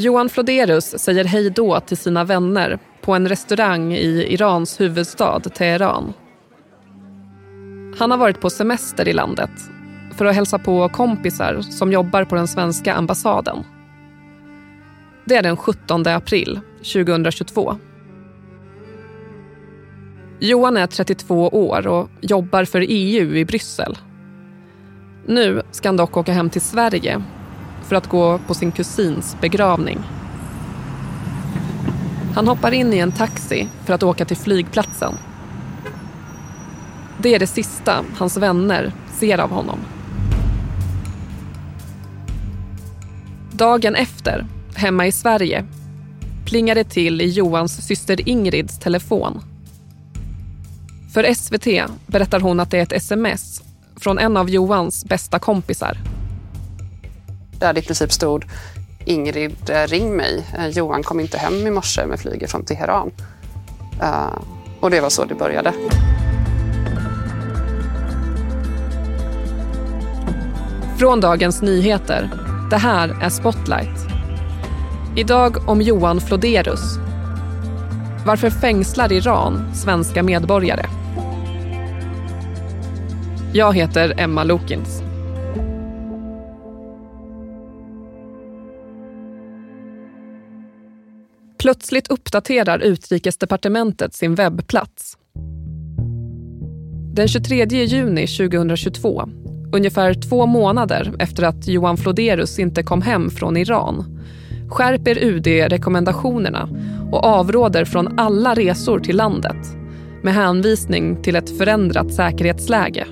[0.00, 6.12] Johan Floderus säger hej då till sina vänner på en restaurang i Irans huvudstad Teheran.
[7.98, 9.50] Han har varit på semester i landet
[10.16, 13.64] för att hälsa på kompisar som jobbar på den svenska ambassaden.
[15.24, 17.76] Det är den 17 april 2022.
[20.38, 23.98] Johan är 32 år och jobbar för EU i Bryssel.
[25.26, 27.22] Nu ska han dock åka hem till Sverige
[27.90, 29.98] för att gå på sin kusins begravning.
[32.34, 35.14] Han hoppar in i en taxi för att åka till flygplatsen.
[37.18, 39.78] Det är det sista hans vänner ser av honom.
[43.52, 45.64] Dagen efter, hemma i Sverige,
[46.44, 49.40] plingar det till i Johans syster Ingrids telefon.
[51.14, 53.62] För SVT berättar hon att det är ett sms
[53.96, 56.19] från en av Johans bästa kompisar.
[57.60, 58.44] Där det i princip stod
[59.04, 60.46] Ingrid, eh, ring mig.
[60.58, 63.10] Eh, Johan kom inte hem i morse med flyget från Teheran.
[64.02, 64.38] Uh,
[64.80, 65.72] och det var så det började.
[70.98, 72.30] Från Dagens Nyheter.
[72.70, 74.06] Det här är Spotlight.
[75.16, 76.96] Idag om Johan Floderus.
[78.26, 80.86] Varför fängslar Iran svenska medborgare?
[83.52, 85.09] Jag heter Emma Lokins.
[91.70, 95.18] Plötsligt uppdaterar Utrikesdepartementet sin webbplats.
[97.14, 99.28] Den 23 juni 2022,
[99.72, 104.20] ungefär två månader efter att Johan Floderus inte kom hem från Iran
[104.70, 106.68] skärper UD rekommendationerna
[107.12, 109.66] och avråder från alla resor till landet
[110.22, 113.06] med hänvisning till ett förändrat säkerhetsläge.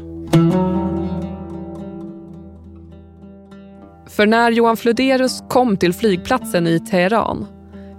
[4.06, 7.46] För när Johan Floderus kom till flygplatsen i Teheran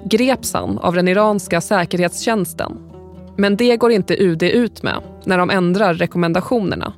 [0.05, 2.77] greps han av den iranska säkerhetstjänsten.
[3.37, 6.93] Men det går inte UD ut med när de ändrar rekommendationerna.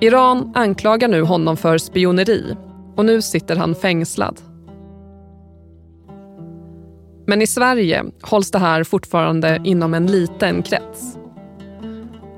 [0.00, 2.56] Iran anklagar nu honom för spioneri
[2.96, 4.40] och nu sitter han fängslad.
[7.26, 11.16] Men i Sverige hålls det här fortfarande inom en liten krets.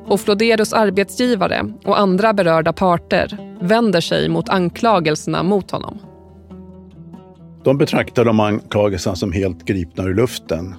[0.06, 5.98] Och Floderus arbetsgivare och andra berörda parter vänder sig mot anklagelserna mot honom.
[7.64, 10.74] De betraktar de anklagelserna som helt gripna ur luften.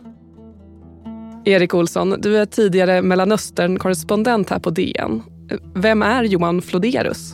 [1.45, 5.21] Erik Olsson, du är tidigare Mellanöstern-korrespondent här på DN.
[5.75, 7.33] Vem är Johan Floderus?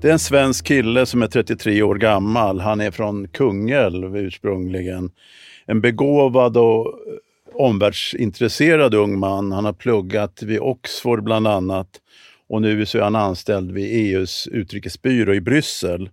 [0.00, 2.60] Det är en svensk kille som är 33 år gammal.
[2.60, 5.10] Han är från Kungälv ursprungligen.
[5.66, 6.94] En begåvad och
[7.54, 9.52] omvärldsintresserad ung man.
[9.52, 11.88] Han har pluggat vid Oxford bland annat
[12.48, 16.10] och nu så är han anställd vid EUs utrikesbyrå i Bryssel.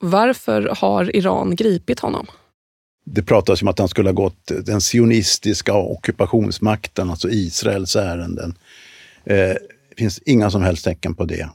[0.00, 2.26] Varför har Iran gripit honom?
[3.04, 8.54] Det pratas om att han skulle ha gått den sionistiska ockupationsmakten, alltså Israels ärenden.
[9.24, 11.48] Eh, det finns inga som helst tecken på det.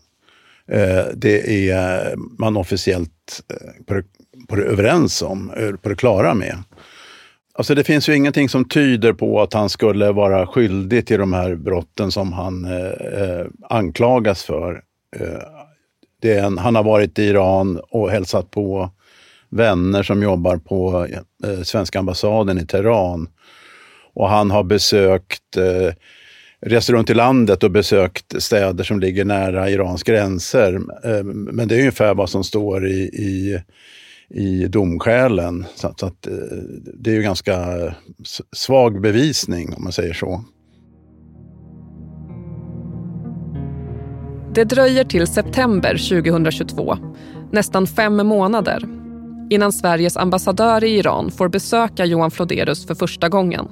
[0.68, 4.04] Eh, det är man officiellt eh, på det,
[4.48, 6.64] på det överens om, eh, på det klara med.
[7.56, 11.34] Alltså det finns ju ingenting som tyder på att han skulle vara skyldig till de
[11.34, 14.82] här brotten som han eh, eh anklagas för.
[16.26, 18.92] Eh, en, han har varit i Iran och hälsat på
[19.50, 21.08] vänner som jobbar på
[21.44, 23.28] eh, svenska ambassaden i Teheran.
[24.14, 25.94] Och han har besökt, eh,
[26.62, 30.74] rest runt i landet och besökt städer som ligger nära Irans gränser.
[31.04, 33.62] Eh, men det är ungefär vad som står i, i,
[34.30, 35.66] i domskälen.
[35.76, 36.34] Så, så att, eh,
[36.94, 37.58] det är ju ganska
[38.52, 40.44] svag bevisning om man säger så.
[44.56, 46.98] Det dröjer till september 2022,
[47.52, 48.86] nästan fem månader
[49.50, 53.68] innan Sveriges ambassadör i Iran får besöka Johan Floderus för första gången.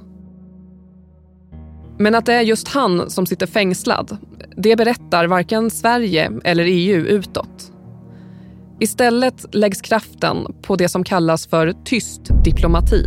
[1.97, 4.17] Men att det är just han som sitter fängslad,
[4.57, 7.71] det berättar varken Sverige eller EU utåt.
[8.79, 13.05] Istället läggs kraften på det som kallas för tyst diplomati.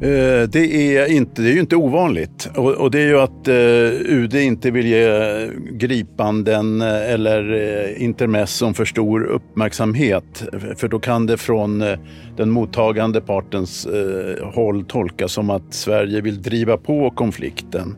[0.00, 2.50] Eh, det är, inte, det är ju inte ovanligt.
[2.56, 8.02] Och, och det är ju att eh, UD inte vill ge gripanden eh, eller eh,
[8.02, 10.44] intermesson för stor uppmärksamhet.
[10.76, 11.98] För då kan det från eh,
[12.36, 17.96] den mottagande partens eh, håll tolkas som att Sverige vill driva på konflikten.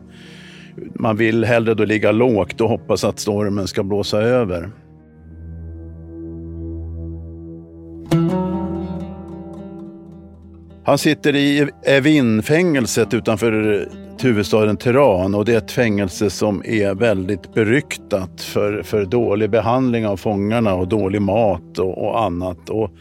[0.95, 4.69] Man vill hellre då ligga lågt och hoppas att stormen ska blåsa över.
[10.83, 13.87] Han sitter i Evin-fängelset utanför
[14.21, 20.07] huvudstaden Teheran och det är ett fängelse som är väldigt beryktat för, för dålig behandling
[20.07, 22.69] av fångarna och dålig mat och, och annat.
[22.69, 22.91] Och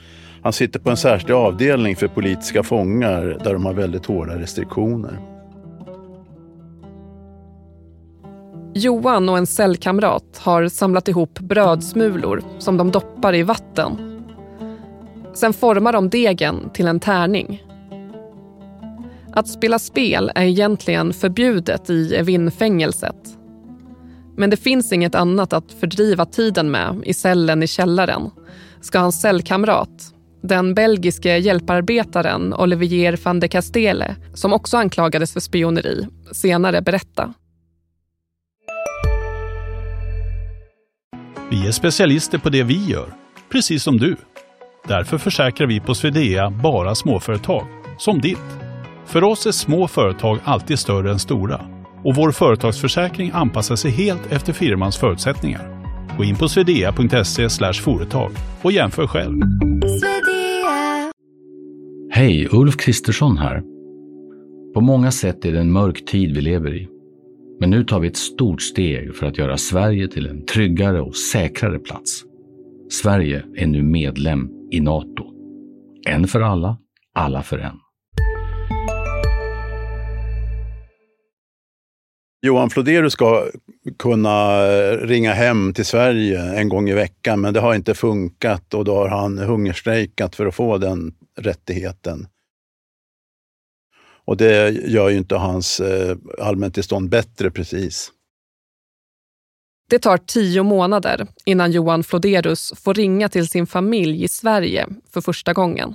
[0.43, 5.19] Han sitter på en särskild avdelning för politiska fångar där de har väldigt hårda restriktioner.
[8.75, 14.23] Johan och en cellkamrat har samlat ihop brödsmulor som de doppar i vatten.
[15.35, 17.63] Sen formar de degen till en tärning.
[19.33, 23.17] Att spela spel är egentligen förbjudet i Evinfängelset.
[24.37, 28.31] Men det finns inget annat att fördriva tiden med i cellen i källaren,
[28.81, 36.07] ska hans cellkamrat, den belgiske hjälparbetaren Olivier van de Castele, som också anklagades för spioneri,
[36.33, 37.35] senare berätta.
[41.51, 43.15] Vi är specialister på det vi gör,
[43.53, 44.17] precis som du.
[44.89, 47.67] Därför försäkrar vi på Swedea bara småföretag,
[47.99, 48.60] som ditt.
[49.13, 51.61] För oss är små företag alltid större än stora
[52.05, 55.83] och vår företagsförsäkring anpassar sig helt efter firmans förutsättningar.
[56.17, 58.31] Gå in på swedea.se företag
[58.63, 59.41] och jämför själv.
[62.11, 63.63] Hej, Ulf Kristersson här.
[64.75, 66.89] På många sätt är det en mörk tid vi lever i.
[67.61, 71.17] Men nu tar vi ett stort steg för att göra Sverige till en tryggare och
[71.17, 72.25] säkrare plats.
[72.91, 75.25] Sverige är nu medlem i Nato.
[76.09, 76.79] En för alla,
[77.15, 77.90] alla för en.
[82.43, 83.51] Johan Floderus ska
[83.99, 84.67] kunna
[84.97, 88.95] ringa hem till Sverige en gång i veckan, men det har inte funkat och då
[88.97, 92.27] har han hungerstrejkat för att få den rättigheten.
[94.25, 98.13] Och det gör ju inte hans eh, allmäntillstånd bättre precis.
[99.91, 105.21] Det tar tio månader innan Johan Floderus får ringa till sin familj i Sverige för
[105.21, 105.95] första gången.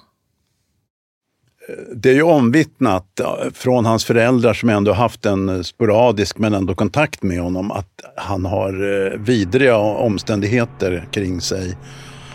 [1.96, 3.22] Det är ju omvittnat
[3.54, 8.46] från hans föräldrar som ändå haft en sporadisk men ändå kontakt med honom att han
[8.46, 11.78] har eh, vidriga omständigheter kring sig.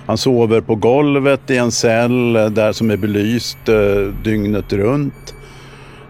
[0.06, 5.35] Han sover på golvet i en cell eh, där som är belyst eh, dygnet runt.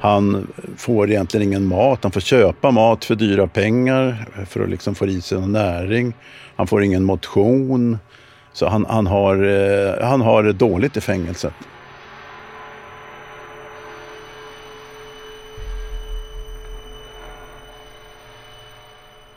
[0.00, 0.46] Han
[0.76, 1.98] får egentligen ingen mat.
[2.02, 6.12] Han får köpa mat för dyra pengar för att liksom få i sig någon näring.
[6.56, 7.98] Han får ingen motion.
[8.52, 11.52] Så han, han, har, han har det dåligt i fängelset.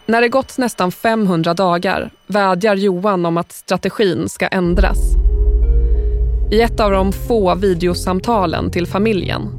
[0.06, 4.98] När det gått nästan 500 dagar vädjar Johan om att strategin ska ändras.
[6.52, 9.50] I ett av de få videosamtalen till familjen,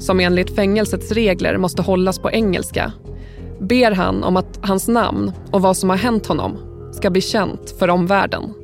[0.00, 2.92] som enligt fängelsets regler måste hållas på engelska,
[3.60, 6.58] ber han om att hans namn och vad som har hänt honom
[6.94, 8.54] ska bli känt för omvärlden.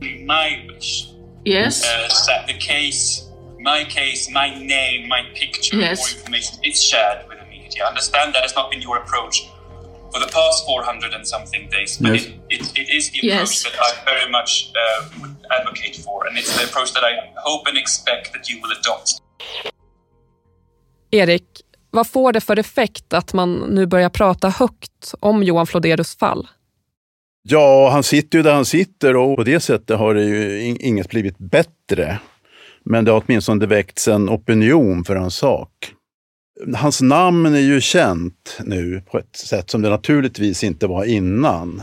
[0.00, 1.08] My wish
[1.44, 1.82] Yes.
[1.82, 3.22] uh, that the case,
[3.58, 5.98] my case, my name, my picture, Yes.
[5.98, 7.88] more information is shared with the media.
[7.88, 9.34] Understand that has not been your approach
[10.12, 12.26] for the past 400 and something days, but Yes.
[12.26, 13.62] it, it, it is the approach Yes.
[13.64, 17.14] that I very much uh, would advocate for, and it's the approach that I
[17.48, 19.08] hope and expect that you will adopt.
[21.10, 21.44] Erik,
[21.90, 26.48] vad får det för effekt att man nu börjar prata högt om Johan Floderus fall?
[27.42, 30.76] Ja, han sitter ju där han sitter och på det sättet har det ju in-
[30.80, 32.18] inget blivit bättre.
[32.84, 35.70] Men det har åtminstone väckts en opinion för hans sak.
[36.76, 41.82] Hans namn är ju känt nu på ett sätt som det naturligtvis inte var innan.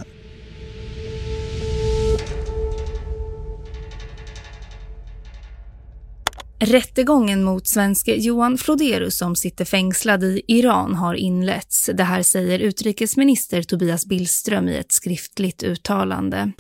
[6.59, 11.89] Rättegången mot svenske Johan Floderus som sitter fängslad i Iran har inletts.
[11.93, 16.51] Det här säger utrikesminister Tobias Billström i ett skriftligt uttalande.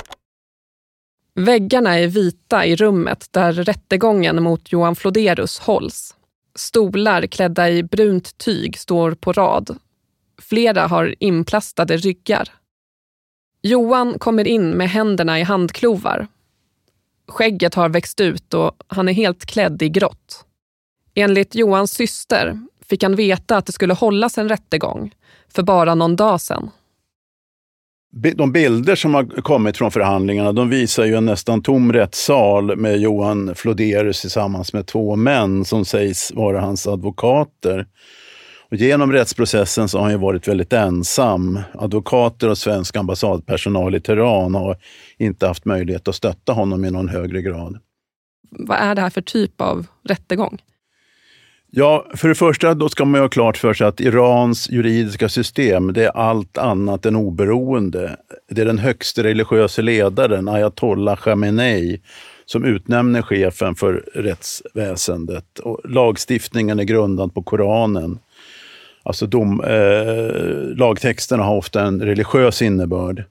[1.35, 6.15] Väggarna är vita i rummet där rättegången mot Johan Floderus hålls.
[6.59, 9.77] Stolar klädda i brunt tyg står på rad.
[10.41, 12.49] Flera har inplastade ryggar.
[13.61, 16.27] Johan kommer in med händerna i handklovar.
[17.27, 20.45] Skägget har växt ut och han är helt klädd i grått.
[21.13, 25.15] Enligt Johans syster fick han veta att det skulle hållas en rättegång
[25.49, 26.71] för bara någon dag sedan.
[28.11, 32.97] De bilder som har kommit från förhandlingarna de visar ju en nästan tom rättssal med
[32.97, 37.87] Johan Floderus tillsammans med två män som sägs vara hans advokater.
[38.71, 41.59] Och genom rättsprocessen så har han ju varit väldigt ensam.
[41.73, 44.77] Advokater och svensk ambassadpersonal i Teheran har
[45.17, 47.79] inte haft möjlighet att stötta honom i någon högre grad.
[48.51, 50.61] Vad är det här för typ av rättegång?
[51.71, 55.29] Ja, för det första då ska man ju ha klart för sig att Irans juridiska
[55.29, 58.17] system, det är allt annat än oberoende.
[58.49, 62.01] Det är den högste religiösa ledaren, ayatollah Khamenei,
[62.45, 65.59] som utnämner chefen för rättsväsendet.
[65.59, 68.19] Och lagstiftningen är grundad på Koranen.
[69.03, 73.23] Alltså dom, eh, lagtexterna har ofta en religiös innebörd.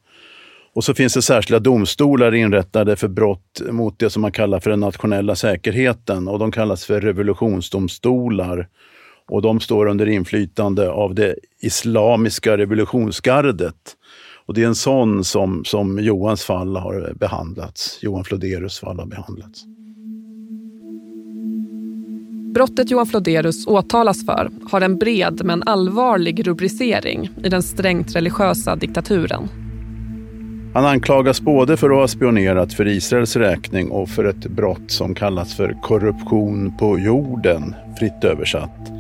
[0.78, 4.70] Och så finns det särskilda domstolar inrättade för brott mot det som man kallar för
[4.70, 8.68] den nationella säkerheten och de kallas för revolutionsdomstolar.
[9.28, 13.75] Och de står under inflytande av det islamiska revolutionsgardet.
[14.47, 17.99] Och det är en sån som, som Johans fall har behandlats.
[18.02, 19.64] Johan Floderus fall har behandlats.
[22.54, 28.76] Brottet Johan Floderus åtalas för har en bred men allvarlig rubricering i den strängt religiösa
[28.76, 29.67] diktaturen.
[30.78, 35.14] Han anklagas både för att ha spionerat för Israels räkning och för ett brott som
[35.14, 38.92] kallas för korruption på jorden, fritt översatt.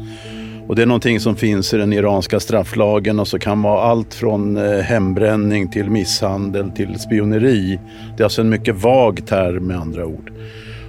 [0.68, 4.14] Och det är någonting som finns i den iranska strafflagen och så kan vara allt
[4.14, 7.80] från eh, hembränning till misshandel till spioneri.
[8.16, 10.32] Det är alltså en mycket vag term med andra ord.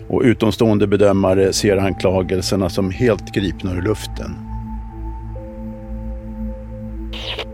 [0.08, 4.49] Och utomstående bedömare ser anklagelserna som helt gripna ur luften.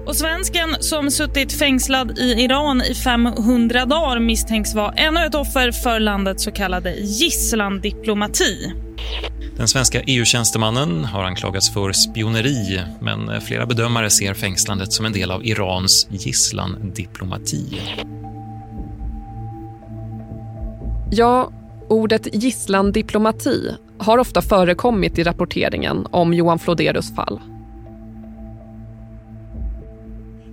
[0.06, 5.72] Och svensken som suttit fängslad i Iran i 500 dagar misstänks vara ännu ett offer
[5.72, 8.72] för landets så kallade gisslandiplomati.
[9.58, 15.32] Den svenska EU-tjänstemannen har anklagats för spioneri men flera bedömare ser fängslandet som en del
[15.32, 17.82] av Irans gisslandiplomati.
[21.12, 21.52] Ja,
[21.90, 27.40] ordet gisslandiplomati har ofta förekommit i rapporteringen om Johan Floderus fall.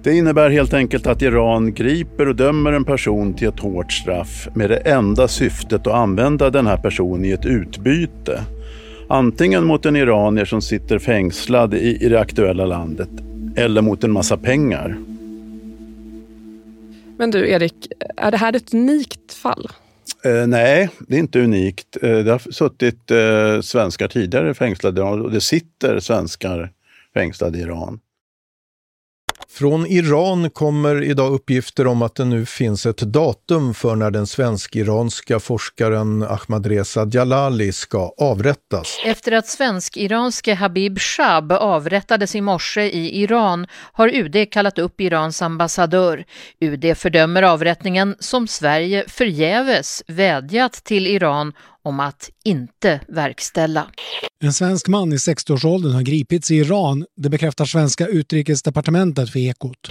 [0.03, 4.49] Det innebär helt enkelt att Iran griper och dömer en person till ett hårt straff
[4.55, 8.45] med det enda syftet att använda den här personen i ett utbyte.
[9.09, 13.11] Antingen mot en iranier som sitter fängslad i, i det aktuella landet
[13.57, 14.99] eller mot en massa pengar.
[17.19, 17.75] Men du Erik,
[18.17, 19.69] är det här ett unikt fall?
[20.25, 21.97] Eh, nej, det är inte unikt.
[22.03, 26.71] Eh, det har suttit eh, svenskar tidigare fängslade och det sitter svenskar
[27.15, 28.01] fängslade i Iran.
[29.55, 34.27] Från Iran kommer idag uppgifter om att det nu finns ett datum för när den
[34.27, 38.99] svensk-iranska forskaren Ahmadreza Djalali ska avrättas.
[39.05, 45.43] Efter att svensk-iranske Habib Shab avrättades i morse i Iran har UD kallat upp Irans
[45.43, 46.25] ambassadör.
[46.61, 53.87] UD fördömer avrättningen som Sverige förgäves vädjat till Iran om att inte verkställa.
[54.45, 57.07] En svensk man i 60-årsåldern har gripits i Iran.
[57.17, 59.89] Det bekräftar svenska utrikesdepartementet för Ekot.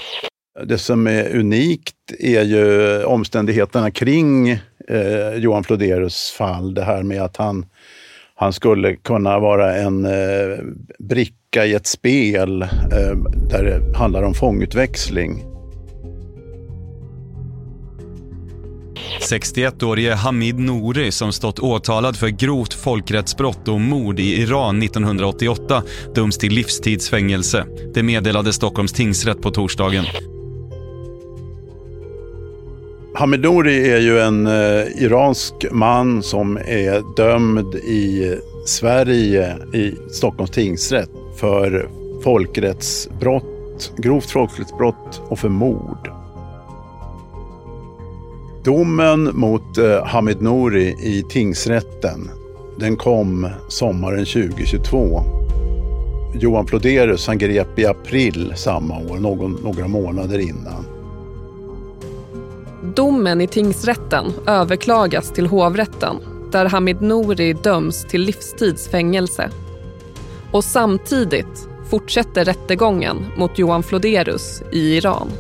[0.66, 4.50] Det som är unikt är ju omständigheterna kring
[4.88, 6.74] eh, Johan Floderus fall.
[6.74, 7.66] Det här med att han,
[8.36, 10.58] han skulle kunna vara en eh,
[11.00, 12.68] bricka i ett spel eh,
[13.50, 15.51] där det handlar om fångutväxling.
[19.20, 25.84] 61-årige Hamid Nouri som stått åtalad för grovt folkrättsbrott och mord i Iran 1988
[26.16, 27.66] döms till livstidsfängelse.
[27.94, 30.06] Det meddelade Stockholms tingsrätt på torsdagen.
[33.14, 40.52] Hamid Nouri är ju en eh, iransk man som är dömd i Sverige i Stockholms
[40.52, 41.90] tingsrätt för
[42.24, 46.21] folkrättsbrott, grovt folkrättsbrott och för mord.
[48.64, 52.30] Domen mot eh, Hamid Nouri i tingsrätten
[52.80, 55.22] den kom sommaren 2022.
[56.34, 60.86] Johan Floderus han grep i april samma år, någon, några månader innan.
[62.96, 66.16] Domen i tingsrätten överklagas till hovrätten
[66.52, 69.50] där Hamid Nouri döms till livstidsfängelse.
[70.52, 75.32] Och samtidigt fortsätter rättegången mot Johan Floderus i Iran.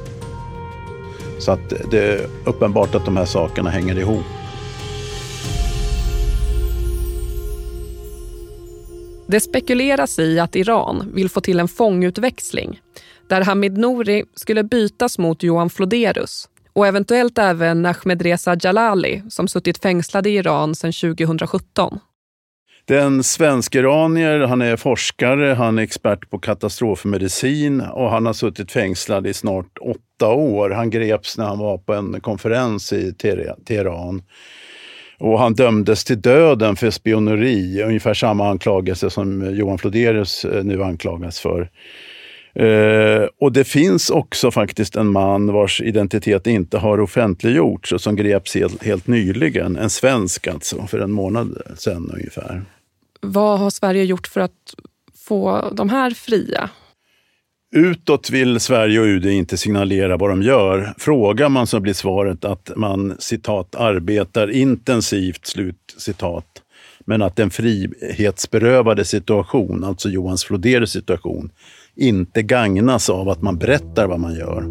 [1.41, 4.25] Så att det är uppenbart att de här sakerna hänger ihop.
[9.27, 12.79] Det spekuleras i att Iran vill få till en fångutväxling
[13.27, 19.77] där Hamid Nouri skulle bytas mot Johan Floderus och eventuellt även Ahmedreza Jalali som suttit
[19.77, 21.99] fängslad i Iran sedan 2017.
[22.91, 28.71] Den en svensk-iranier, han är forskare, han är expert på katastrofmedicin och han har suttit
[28.71, 30.69] fängslad i snart åtta år.
[30.69, 33.13] Han greps när han var på en konferens i
[33.65, 34.21] Teheran.
[35.19, 40.83] Och han dömdes till döden för spioneri, ungefär samma anklagelse som Johan Floderius eh, nu
[40.83, 41.69] anklagas för.
[42.59, 48.15] Uh, och det finns också faktiskt en man vars identitet inte har offentliggjorts och som
[48.15, 49.77] greps helt, helt nyligen.
[49.77, 52.61] En svensk alltså, för en månad sedan ungefär.
[53.21, 54.73] Vad har Sverige gjort för att
[55.27, 56.69] få de här fria?
[57.75, 60.93] Utåt vill Sverige och UD inte signalera vad de gör.
[60.97, 66.45] Frågar man så blir svaret att man citat arbetar intensivt, slut citat.
[67.05, 71.51] Men att den frihetsberövade situation, alltså Johans Floderus situation,
[71.95, 74.65] inte gagnas av att man berättar vad man gör.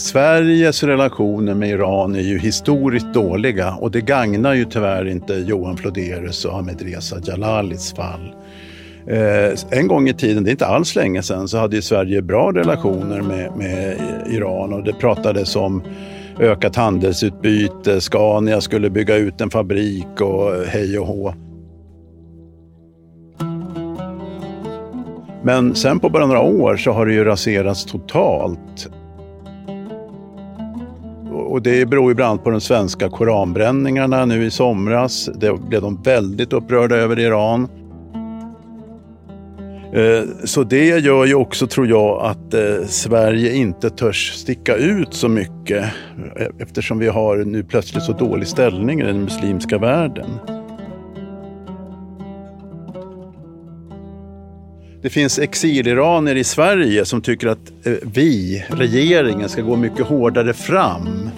[0.00, 5.76] Sveriges relationer med Iran är ju historiskt dåliga och det gagnar ju tyvärr inte Johan
[5.76, 8.34] Floderus och Ahmadreza Jalalis fall.
[9.06, 12.22] Eh, en gång i tiden, det är inte alls länge sedan, så hade ju Sverige
[12.22, 13.96] bra relationer med, med
[14.30, 15.82] Iran och det pratades om
[16.38, 21.34] ökat handelsutbyte, Scania skulle bygga ut en fabrik och hej och hå.
[25.42, 28.90] Men sen på bara några år så har det ju raserats totalt.
[31.50, 35.28] Och det beror ju bland annat på de svenska koranbränningarna nu i somras.
[35.34, 37.68] Det blev de väldigt upprörda över i Iran.
[39.92, 45.14] Eh, så det gör ju också, tror jag, att eh, Sverige inte törs sticka ut
[45.14, 45.84] så mycket
[46.36, 50.30] eh, eftersom vi har nu plötsligt så dålig ställning i den muslimska världen.
[55.02, 60.52] Det finns exiliranier i Sverige som tycker att eh, vi, regeringen, ska gå mycket hårdare
[60.52, 61.30] fram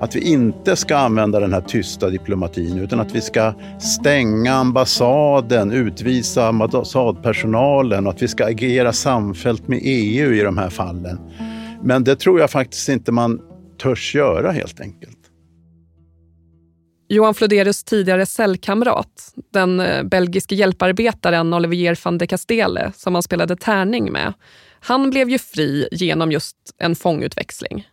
[0.00, 5.72] att vi inte ska använda den här tysta diplomatin utan att vi ska stänga ambassaden,
[5.72, 11.18] utvisa ambassadpersonalen och att vi ska agera samfällt med EU i de här fallen.
[11.82, 13.40] Men det tror jag faktiskt inte man
[13.82, 15.18] törs göra helt enkelt.
[17.08, 23.56] Johan Floderus tidigare cellkamrat, den eh, belgiske hjälparbetaren Olivier van de Castele som han spelade
[23.56, 24.32] tärning med,
[24.80, 27.88] han blev ju fri genom just en fångutväxling.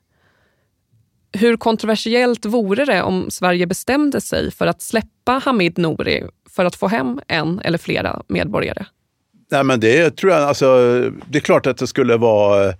[1.33, 6.75] Hur kontroversiellt vore det om Sverige bestämde sig för att släppa Hamid Nouri för att
[6.75, 8.85] få hem en eller flera medborgare?
[9.51, 10.65] Nej, men det tror jag, alltså,
[11.29, 12.73] det är klart att det skulle vara eh,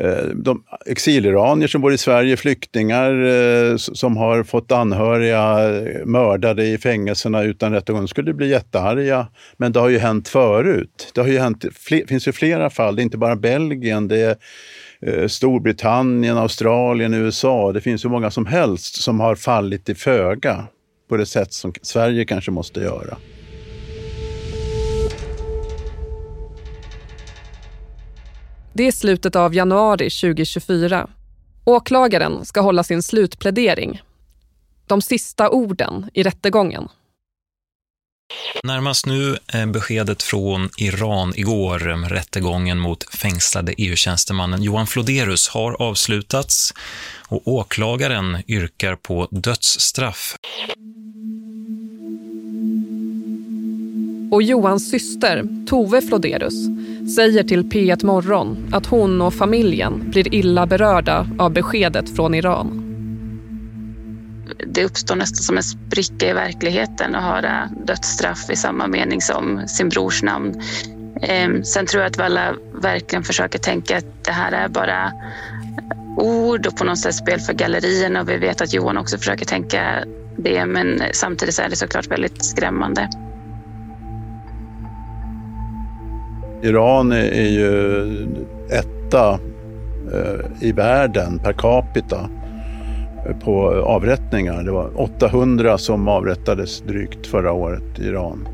[0.00, 5.56] Eh, de exiliranier som bor i Sverige, flyktingar eh, som har fått anhöriga
[6.04, 9.26] mördade i fängelserna utan rättegång, skulle bli jättearga.
[9.56, 11.12] Men det har ju hänt förut.
[11.14, 11.64] Det har ju hänt,
[12.08, 14.08] finns ju flera fall, det är inte bara Belgien.
[14.08, 14.36] Det är,
[15.06, 17.72] eh, Storbritannien, Australien, USA.
[17.72, 20.64] Det finns hur många som helst som har fallit i föga
[21.08, 23.16] på det sätt som Sverige kanske måste göra.
[28.74, 31.08] Det är slutet av januari 2024.
[31.64, 34.02] Åklagaren ska hålla sin slutplädering.
[34.86, 36.88] De sista orden i rättegången.
[38.62, 41.78] Närmast nu beskedet från Iran igår.
[42.08, 46.74] Rättegången mot fängslade EU-tjänstemannen Johan Floderus har avslutats
[47.28, 50.36] och åklagaren yrkar på dödsstraff.
[54.30, 56.54] Och Johans syster, Tove Floderus,
[57.08, 62.82] säger till P1 Morgon att hon och familjen blir illa berörda av beskedet från Iran
[64.66, 69.68] det uppstår nästan som en spricka i verkligheten att höra dödsstraff i samma mening som
[69.68, 70.62] sin brors namn.
[71.22, 75.12] Ehm, sen tror jag att vi alla verkligen försöker tänka att det här är bara
[76.16, 79.44] ord och på något sätt spel för gallerierna och vi vet att Johan också försöker
[79.44, 80.04] tänka
[80.36, 83.08] det men samtidigt är det såklart väldigt skrämmande.
[86.62, 88.06] Iran är ju
[88.70, 89.38] etta
[90.12, 92.30] eh, i världen per capita
[93.28, 94.62] eh, på avrättningar.
[94.62, 98.48] Det var 800 som avrättades drygt förra året i Iran.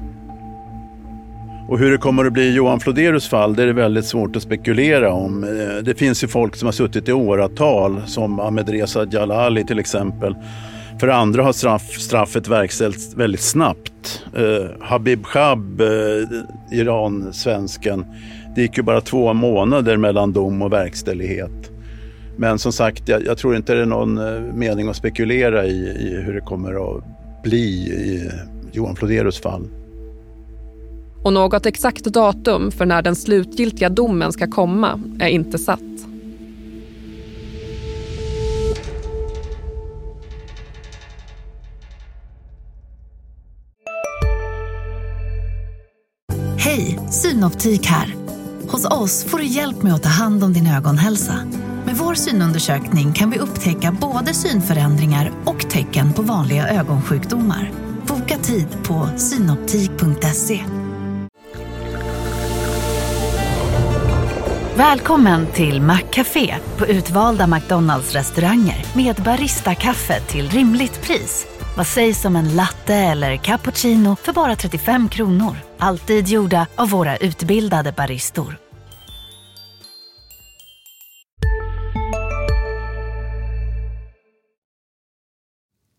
[1.68, 4.42] Och hur det kommer att bli i Johan Floderus fall, det är väldigt svårt att
[4.42, 5.44] spekulera om.
[5.44, 10.36] Eh, det finns ju folk som har suttit i åratal, som Ahmadreza Jalali till exempel.
[11.00, 14.24] För det andra har straff, straffet verkställts väldigt snabbt.
[14.36, 15.88] Eh, Habib Shab, eh,
[16.72, 18.04] Iran-svensken,
[18.54, 21.70] det gick ju bara två månader mellan dom och verkställighet.
[22.36, 25.78] Men som sagt, jag, jag, tror inte det är någon eh, mening att spekulera i,
[25.78, 27.04] i hur det kommer att
[27.42, 28.30] bli i
[28.72, 29.68] Johan Floderus fall.
[31.22, 35.80] Och något exakt datum för när den slutgiltiga domen ska komma är inte satt.
[47.10, 48.14] Synoptik här.
[48.68, 51.34] Hos oss får du hjälp med att ta hand om din ögonhälsa.
[51.84, 57.72] Med vår synundersökning kan vi upptäcka både synförändringar och tecken på vanliga ögonsjukdomar.
[58.06, 60.64] Boka tid på synoptik.se.
[64.76, 71.46] Välkommen till Maccafé på utvalda McDonalds restauranger med Baristakaffe till rimligt pris.
[71.78, 75.56] Vad sägs om en latte eller cappuccino för bara 35 kronor?
[75.78, 78.58] Alltid gjorda av våra utbildade baristor.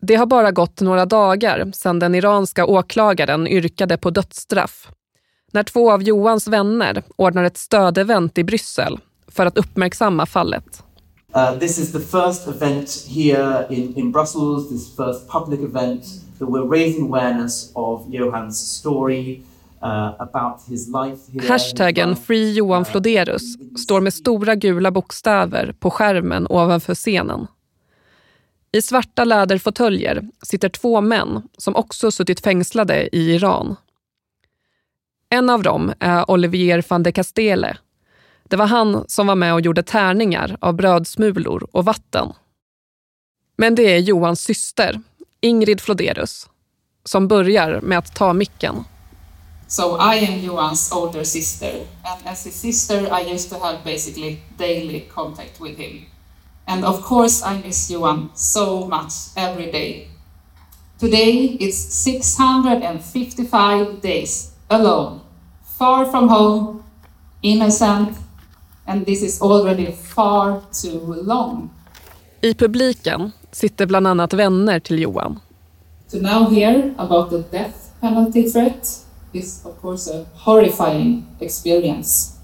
[0.02, 4.88] Det har bara gått några dagar sedan den iranska åklagaren yrkade på dödsstraff.
[5.52, 10.84] När två av Johans vänner ordnar ett stödevent i Bryssel för att uppmärksamma fallet.
[11.34, 16.04] Uh, this is the first event here in, in Brussels, this first public event
[16.38, 19.42] that we're raising awareness of Johans story,
[19.82, 21.48] uh, about his life here.
[21.48, 23.42] Hashtaggen Free Johan Floderus
[23.78, 27.46] står med stora gula bokstäver på skärmen ovanför scenen.
[28.72, 33.76] I svarta läderfåtöljer sitter två män som också suttit fängslade i Iran.
[35.30, 37.76] En av dem är Olivier van de Castele.
[38.50, 42.32] Det var han som var med och gjorde tärningar av brödsmulor och vatten.
[43.56, 45.00] Men det är Johans syster,
[45.40, 46.48] Ingrid Floderus,
[47.04, 48.84] som börjar med att ta micken.
[49.68, 54.38] So I am Johan's older sister, and as his sister, I used to have basically
[54.58, 56.04] daily contact with him.
[56.66, 60.08] And of course, I miss Johan so much every day.
[60.98, 65.20] Today, it's 655 days alone,
[65.78, 66.82] far from home,
[67.42, 68.16] innocent,
[68.90, 71.70] and this is already far too long.
[72.42, 75.40] I publiken sitter bland annat vänner till Johan.
[76.10, 78.88] To now hear about the death penalty threat
[79.32, 82.38] is, of course, a horrifying experience.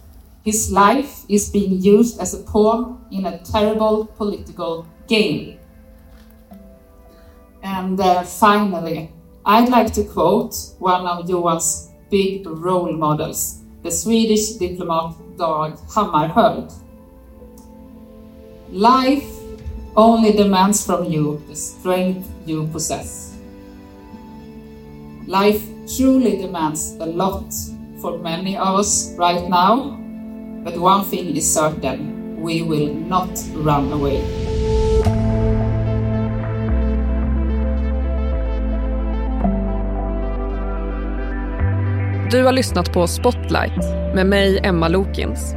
[0.45, 5.59] His life is being used as a pawn in a terrible political game.
[7.63, 9.11] And uh, finally,
[9.45, 16.73] I'd like to quote one of Johan's big role models, the Swedish diplomat Dag Hammarskjöld.
[18.73, 19.29] Life
[19.97, 23.37] only demands from you the strength you possess.
[25.27, 25.63] Life
[25.97, 27.53] truly demands a lot
[28.01, 29.99] for many of us right now,
[30.65, 34.56] but one thing is certain we will not run away.
[42.31, 43.85] Du har lyssnat på Spotlight
[44.15, 45.55] med mig, Emma Lokins.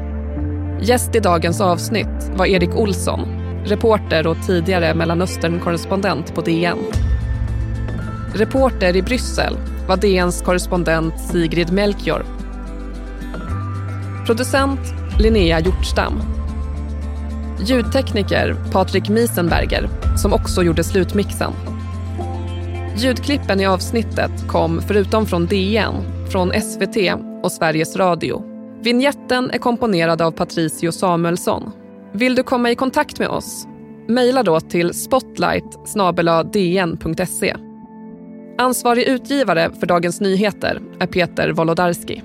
[0.82, 3.20] Gäst i dagens avsnitt var Erik Olsson,
[3.66, 6.78] reporter och tidigare Mellanöstern-korrespondent på DN.
[8.34, 12.26] Reporter i Bryssel var DNs korrespondent Sigrid Melchior.
[14.26, 16.22] Producent Linnea Hjortstam.
[17.66, 21.54] Ljudtekniker Patrik Miesenberger, som också gjorde slutmixen.
[23.00, 25.94] Ljudklippen i avsnittet kom, förutom från DN,
[26.32, 26.98] från SVT
[27.44, 28.44] och Sveriges Radio.
[28.82, 31.72] Vinjetten är komponerad av Patricio Samuelsson.
[32.14, 33.68] Vill du komma i kontakt med oss?
[34.08, 35.66] Mejla då till spotlight
[36.54, 37.56] dn.se.
[38.58, 42.24] Ansvarig utgivare för Dagens Nyheter är Peter Wolodarski.